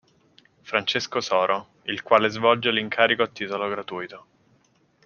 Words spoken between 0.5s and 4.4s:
Francesco Soro, il quale svolge l'incarico a titolo gratuito.